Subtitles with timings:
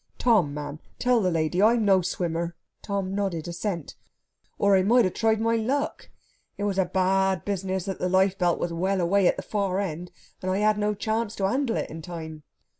[0.17, 3.93] Tom, man, tell the lady I'm no swimmer...." Tom nodded assent,"...
[4.57, 6.09] or I might have tried my luck.
[6.57, 9.79] It was a bad business that the life belt was well away at the far
[9.79, 10.09] end,
[10.41, 12.41] and I had no chance to handle it in time.